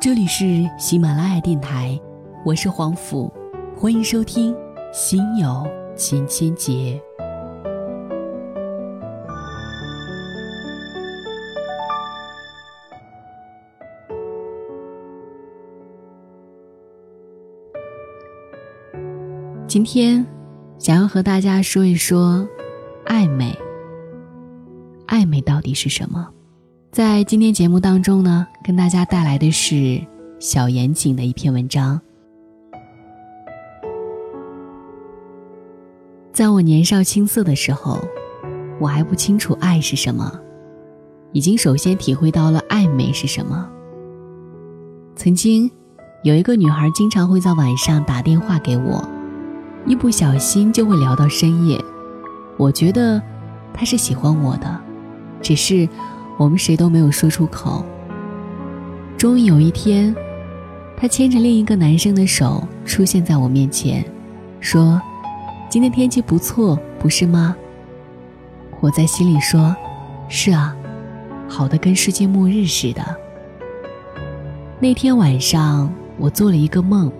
[0.00, 2.00] 这里是喜马拉雅电台，
[2.42, 3.30] 我是黄甫，
[3.76, 4.54] 欢迎收听
[4.94, 6.72] 《心有千千结》。
[19.66, 20.26] 今天
[20.78, 22.48] 想要和大家说一说
[23.04, 23.54] 暧昧。
[25.08, 26.26] 暧昧到底是什么？
[26.90, 30.04] 在今天节目当中呢，跟大家带来的是
[30.40, 32.00] 小严谨的一篇文章。
[36.32, 38.00] 在我年少青涩的时候，
[38.80, 40.36] 我还不清楚爱是什么，
[41.30, 43.70] 已经首先体会到了暧昧是什么。
[45.14, 45.70] 曾经，
[46.24, 49.08] 有一个女孩经常会在晚上打电话给我，
[49.86, 51.80] 一不小心就会聊到深夜。
[52.56, 53.22] 我觉得
[53.72, 54.80] 她是喜欢我的，
[55.40, 55.88] 只是。
[56.40, 57.84] 我们谁都没有说出口。
[59.18, 60.16] 终于有一天，
[60.96, 64.02] 他牵着另一个男生的手出现在我面前，
[64.58, 64.98] 说
[65.68, 67.54] ：“今天天气不错，不是吗？”
[68.80, 69.76] 我在心里说
[70.30, 70.74] ：“是啊，
[71.46, 73.04] 好的跟世界末日似的。”
[74.80, 77.12] 那天晚上，我做了一个梦，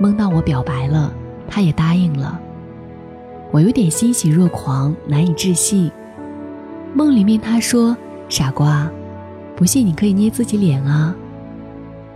[0.00, 1.14] 梦到我表白了，
[1.48, 2.36] 他也答应了。
[3.52, 5.88] 我有点欣喜若狂，难以置信。
[6.92, 7.96] 梦里面他说。
[8.28, 8.90] 傻瓜，
[9.56, 11.14] 不信你可以捏自己脸啊！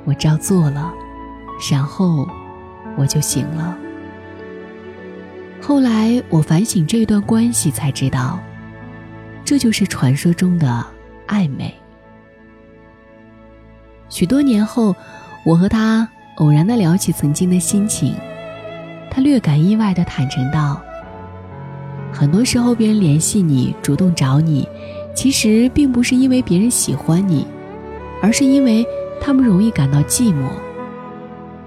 [0.04, 0.92] 我照做了，
[1.70, 2.28] 然后
[2.96, 3.76] 我就醒了。
[5.60, 8.38] 后来我反省这段关系，才知道，
[9.44, 10.84] 这就是传说中的
[11.28, 11.72] 暧昧。
[14.08, 14.94] 许多年后，
[15.46, 18.14] 我和他偶然的聊起曾经的心情，
[19.10, 20.82] 他略感意外的坦诚道
[22.12, 24.68] ：“很多时候，别人联系你，主动找你。”
[25.14, 27.46] 其实并不是因为别人喜欢你，
[28.20, 28.86] 而是因为
[29.20, 30.48] 他们容易感到寂寞，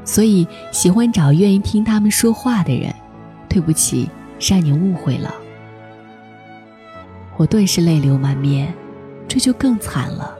[0.03, 2.93] 所以喜欢找愿意听他们说话的人。
[3.47, 5.33] 对不起，让你误会了。
[7.37, 8.73] 我顿时泪流满面，
[9.29, 10.35] 这就更惨了。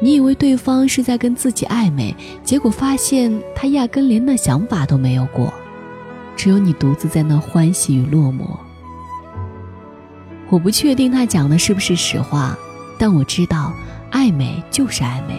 [0.00, 5.52] 你以为对方是在跟自己暧昧，结果发现他压根连那想法都没有过，
[6.36, 8.46] 只有你独自在那欢喜与落寞。
[10.50, 12.56] 我不确定他讲的是不是实话，
[12.98, 13.72] 但我知道，
[14.10, 15.34] 暧昧就是暧昧。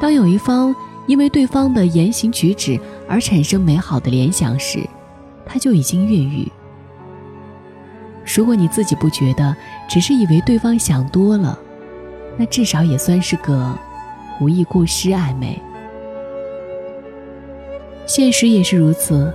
[0.00, 0.74] 当有一方
[1.06, 4.80] 因为对方的言行举止而产生美好的联想时，
[5.44, 6.50] 他就已经越狱。
[8.34, 9.54] 如果你自己不觉得，
[9.90, 11.58] 只是以为对方想多了，
[12.38, 13.76] 那至少也算是个
[14.40, 15.60] 无意过失暧昧。
[18.06, 19.32] 现实也是如此，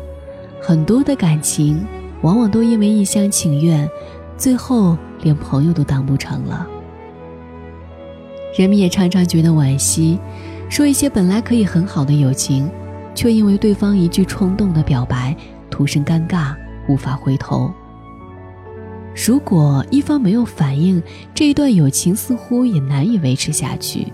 [0.61, 1.85] 很多的感情
[2.21, 3.87] 往往都因为一厢情愿。
[4.37, 6.67] 最后连朋友都当不成了，
[8.55, 10.19] 人们也常常觉得惋惜，
[10.69, 12.69] 说一些本来可以很好的友情，
[13.15, 15.35] 却因为对方一句冲动的表白，
[15.71, 16.55] 徒生尴尬，
[16.87, 17.73] 无法回头。
[19.25, 21.01] 如果一方没有反应，
[21.33, 24.13] 这一段友情似乎也难以维持下去。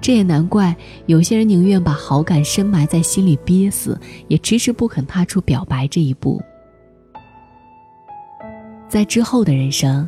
[0.00, 0.74] 这也难怪
[1.04, 6.40] 有些人宁愿把好感深埋在心里憋死，也迟迟不肯踏出表白这一步。
[8.92, 10.06] 在之后的人生，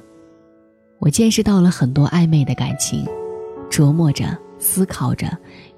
[0.98, 3.02] 我见识到了很多暧昧的感情，
[3.70, 5.26] 琢磨着、思考着，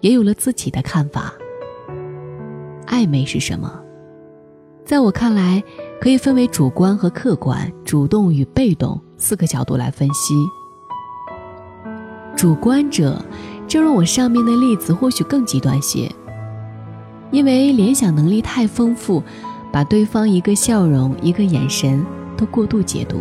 [0.01, 1.33] 也有了自己的看法。
[2.85, 3.81] 暧昧是什么？
[4.85, 5.63] 在我看来，
[6.01, 10.35] 可以分为主观和客观、主动与被动四个角度来分析。
[12.35, 13.25] 主观者，
[13.69, 16.11] 正如我上面的例子，或许更极端些，
[17.31, 19.23] 因为联想能力太丰富，
[19.71, 22.05] 把对方一个笑容、一个眼神。
[22.37, 23.21] 都过度解读，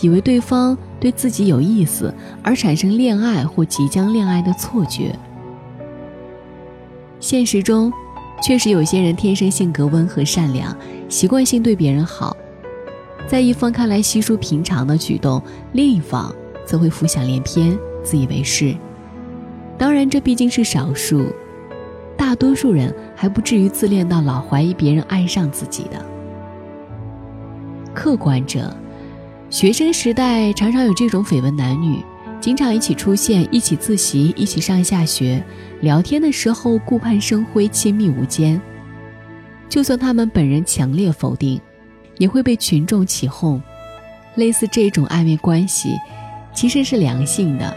[0.00, 2.12] 以为对方对自己有意思，
[2.42, 5.14] 而产生恋爱或即将恋爱的错觉。
[7.20, 7.92] 现实中，
[8.42, 10.76] 确实有些人天生性格温和善良，
[11.08, 12.36] 习惯性对别人好，
[13.26, 16.34] 在一方看来稀疏平常的举动，另一方
[16.66, 18.74] 则会浮想联翩，自以为是。
[19.78, 21.26] 当然，这毕竟是少数，
[22.16, 26.13] 大多数人还不至于自恋到老怀疑别人爱上自己的。
[27.94, 28.76] 客观者，
[29.48, 32.02] 学生时代常常有这种绯闻男女，
[32.40, 35.42] 经常一起出现，一起自习，一起上下学，
[35.80, 38.60] 聊天的时候顾盼生辉，亲密无间。
[39.68, 41.60] 就算他们本人强烈否定，
[42.18, 43.62] 也会被群众起哄。
[44.34, 45.96] 类似这种暧昧关系，
[46.52, 47.74] 其实是良性的。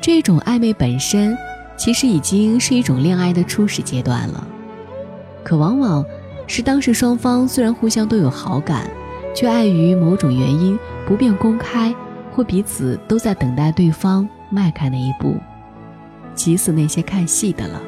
[0.00, 1.36] 这种暧昧本身，
[1.76, 4.46] 其实已经是一种恋爱的初始阶段了。
[5.42, 6.04] 可往往
[6.46, 8.88] 是当时双方虽然互相都有好感。
[9.38, 10.76] 却碍于某种原因
[11.06, 11.94] 不便公开，
[12.32, 15.36] 或彼此都在等待对方迈开那一步，
[16.34, 17.80] 急死那些看戏的了。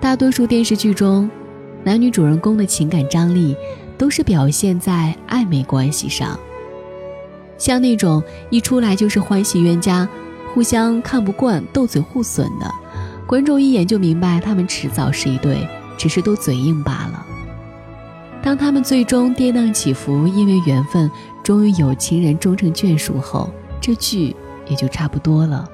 [0.00, 1.30] 大多数电视剧中，
[1.84, 3.54] 男女主人公的情感张力
[3.98, 6.40] 都是表现在暧昧关系上。
[7.58, 10.08] 像那种一出来就是欢喜冤家，
[10.54, 12.74] 互相看不惯、斗嘴互损的，
[13.26, 17.26] 观众一眼就明白他们迟早是一对，只是都嘴硬罢了。
[18.48, 21.10] 当他们最终跌宕起伏，因为缘分，
[21.42, 24.34] 终于有情人终成眷属后，这剧
[24.66, 25.68] 也就差不多了。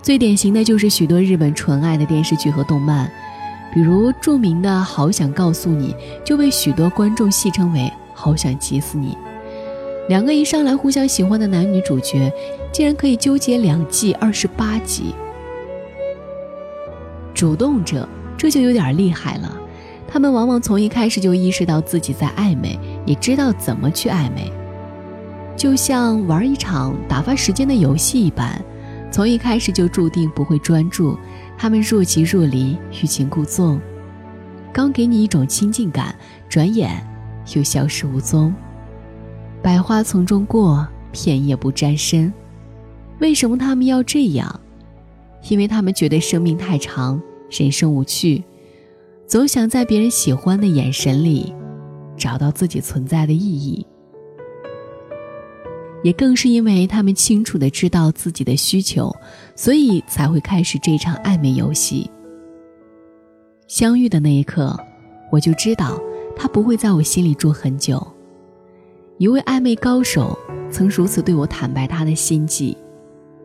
[0.00, 3.12] 最典型的就是许多日本纯爱的电视剧和动漫，
[3.74, 5.92] 比如著名的《好想告诉你》，
[6.24, 9.14] 就被许多观众戏称为“好想急死你”。
[10.08, 12.32] 两个一上来互相喜欢的男女主角，
[12.72, 15.14] 竟然可以纠结两季二十八集。
[17.34, 18.08] 主动者
[18.38, 19.54] 这就有点厉害了，
[20.14, 24.48] 他们往往从一开始就意识到自己在暧昧，也知道怎么去暧昧，
[25.56, 28.64] 就像玩一场打发时间的游戏一般，
[29.10, 31.18] 从一开始就注定不会专注。
[31.58, 33.80] 他们若即若离，欲擒故纵，
[34.72, 36.14] 刚给你一种亲近感，
[36.48, 37.04] 转眼
[37.56, 38.54] 又消失无踪。
[39.60, 42.32] 百花丛中过，片叶不沾身。
[43.18, 44.60] 为什么他们要这样？
[45.48, 47.20] 因为他们觉得生命太长，
[47.50, 48.44] 人生无趣，
[49.34, 51.52] 总想在别人喜欢的眼神里，
[52.16, 53.84] 找到自己存在的意义。
[56.04, 59.12] 也更是因为他们清楚的知道自己的需求，
[59.56, 62.08] 所以才会开始这场暧昧游戏。
[63.66, 64.78] 相遇的那一刻，
[65.32, 66.00] 我就知道
[66.36, 68.06] 他不会在我心里住很久。
[69.18, 70.38] 一位暧昧高手
[70.70, 72.78] 曾如此对我坦白他的心迹：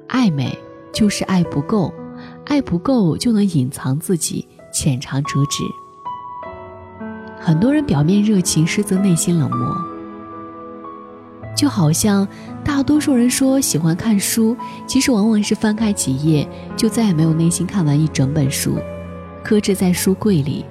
[0.08, 0.56] 暧昧
[0.94, 1.92] 就是爱不够，
[2.46, 5.64] 爱不够就能隐藏自己，浅尝辄止。
[7.40, 9.76] 很多人表面热情，实则内心冷漠。
[11.56, 12.28] 就好像
[12.64, 14.56] 大多数人说喜欢看书，
[14.88, 16.48] 其实往往是翻开几页
[16.78, 18.78] 就再也没有耐心看完一整本书，
[19.44, 20.64] 搁置在书柜里，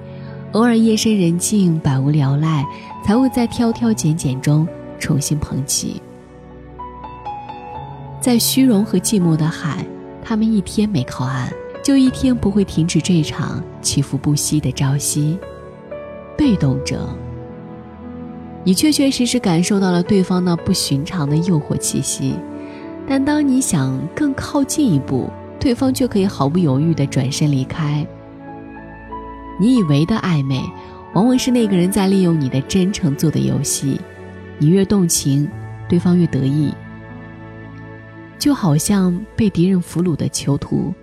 [0.53, 2.65] 偶尔夜深人静、百无聊赖，
[3.03, 4.67] 才会在挑挑拣拣中。
[4.99, 6.01] 重新捧起，
[8.19, 9.85] 在虚荣和寂寞的海，
[10.21, 11.49] 他们一天没靠岸，
[11.81, 15.39] 就一天不会停止这场起伏不息的朝夕。
[16.39, 17.05] 被动者，
[18.63, 22.33] 你确确实实感受到了对方那不寻常的诱惑气息，
[23.05, 28.07] 但当你想更靠近一步，对方却可以毫不犹豫地转身离开。
[29.59, 30.61] 你以为的暧昧，
[31.13, 33.99] 往往是那个人在利用你的真诚做的游戏。
[34.59, 35.45] 你越动情，
[35.89, 36.73] 对方越得意，
[38.37, 40.93] 就好像被敌人俘虏的囚徒，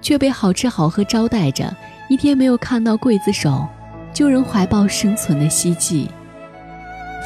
[0.00, 1.70] 却被好吃好喝招待着，
[2.08, 3.68] 一天没有看到刽子手，
[4.12, 6.08] 就仍怀抱生存的希冀，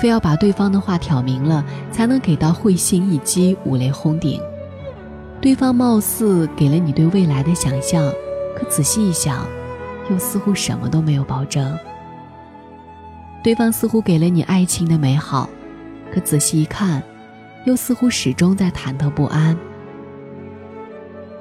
[0.00, 4.40] 非要把对方的话挑明了，才能给到会心一击、五雷轰顶。
[5.40, 8.12] 对方貌似给了你对未来的想象，
[8.56, 9.46] 可仔细一想，
[10.10, 11.76] 又似乎什么都没有保证。
[13.42, 15.48] 对方似乎给了你爱情的美好。
[16.12, 17.02] 可仔细一看，
[17.64, 19.56] 又似乎始终在忐忑不安。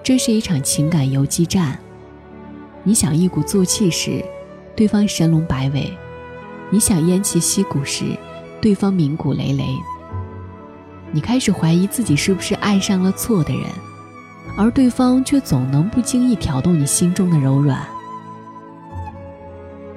[0.02, 1.78] 这是一场情感游击战。
[2.84, 4.26] 你想一鼓作气时，
[4.76, 5.92] 对方神龙摆尾；
[6.70, 8.18] 你想偃旗息鼓时，
[8.60, 9.66] 对方鸣鼓擂擂。
[11.12, 13.64] 你开始怀疑自己是不是爱上了错的人，
[14.58, 17.86] 而对方却总能不经意挑动你心中的柔软。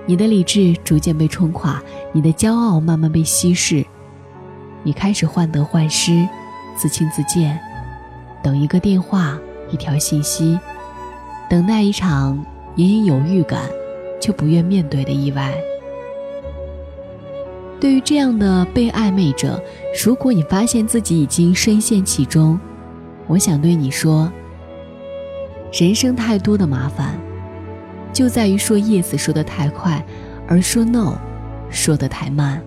[0.04, 3.84] 你的理智逐渐被冲垮，你的骄傲慢慢被稀释。
[4.82, 6.28] 你开始患得患失，
[6.76, 7.58] 自轻自贱，
[8.42, 9.36] 等一个电话，
[9.70, 10.56] 一条信息，
[11.48, 12.44] 等待一场
[12.76, 13.62] 隐隐有预感，
[14.26, 15.54] 却不愿面对的意外。
[17.78, 19.62] 对于这样的被暧昧者，
[20.04, 22.58] 如果你发现自己已经深陷其中，
[23.28, 24.28] 我想对你说：
[25.72, 27.16] 人生太多的麻烦，
[28.12, 30.04] 就在于说 yes 说的太快，
[30.48, 31.16] 而说 no
[31.70, 32.60] 说的太慢。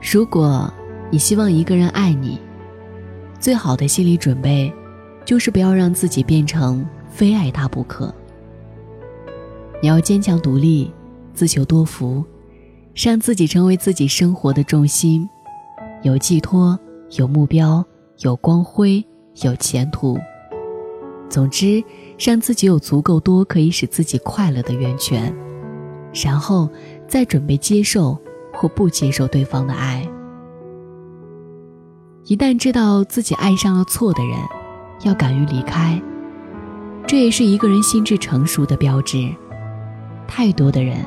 [0.00, 0.72] 如果
[1.10, 2.40] 你希望一个人爱你，
[3.38, 4.72] 最好的心理准备，
[5.26, 8.14] 就是不要让自己变成非爱他不可。
[9.80, 10.92] 你要坚强独立，
[11.32, 12.24] 自求多福，
[12.94, 15.28] 让自己成为自己生活的重心，
[16.02, 16.78] 有寄托，
[17.16, 17.84] 有目标，
[18.18, 19.04] 有光辉，
[19.42, 20.18] 有前途。
[21.28, 21.82] 总之，
[22.18, 25.34] 让自己有足够多可以使自己快乐的源泉，
[26.24, 26.68] 然后
[27.06, 28.18] 再准备接受。
[28.50, 30.04] 或不接受对方的爱，
[32.24, 34.36] 一旦知道自己爱上了错的人，
[35.04, 36.02] 要敢于离开，
[37.06, 39.32] 这也是一个人心智成熟的标志。
[40.28, 40.98] 太多的人，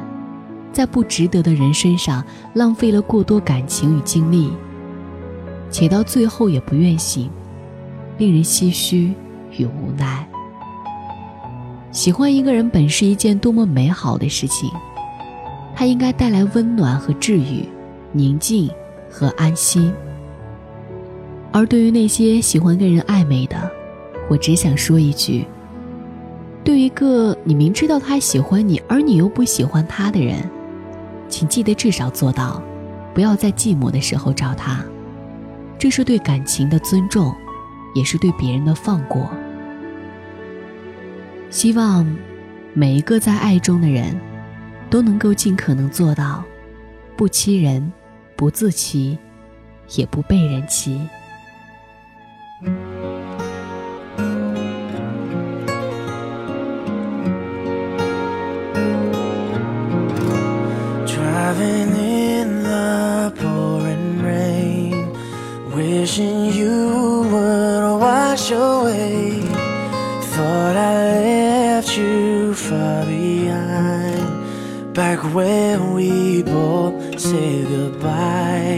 [0.73, 2.21] 在不值得的人身上
[2.53, 4.51] 浪费了过多感情与精力，
[5.69, 7.29] 且到最后也不愿醒，
[8.17, 9.13] 令人唏嘘，
[9.57, 10.27] 与无奈。
[11.91, 14.69] 喜欢一个人本是一件多么美好的事情，
[15.75, 17.63] 它应该带来温暖和治愈，
[18.11, 18.69] 宁静
[19.09, 19.93] 和安心。
[21.51, 23.69] 而对于那些喜欢跟人暧昧的，
[24.29, 25.45] 我只想说一句：
[26.63, 30.47] 对一个你明知道他喜欢你，而你又不喜欢他的人，
[31.27, 32.61] 请记得至少做到，
[33.13, 34.83] 不要在寂寞的时候找他。
[35.79, 37.35] 这是对感情的尊重，
[37.95, 39.27] 也是对别人的放过。
[41.49, 42.05] 希望
[42.73, 44.15] 每一个在爱中的人，
[44.89, 46.43] 都能够尽可能做到，
[47.17, 47.91] 不欺人，
[48.35, 49.17] 不自欺，
[49.95, 51.01] 也不被人欺。
[74.93, 78.77] Back where we both say goodbye.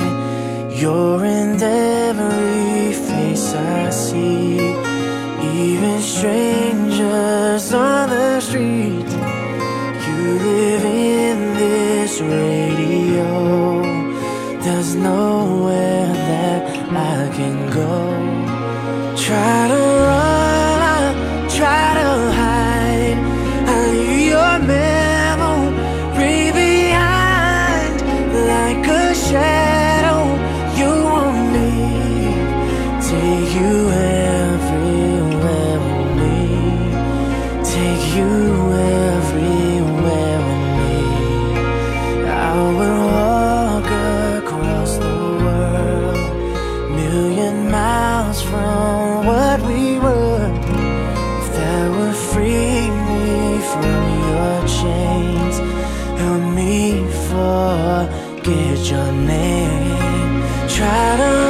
[0.75, 4.59] You're in every face I see,
[5.59, 9.09] even strangers on the street.
[10.05, 13.81] You live in this radio.
[14.61, 18.02] There's nowhere that I can go.
[57.33, 60.43] Forget your name.
[60.67, 61.42] Try to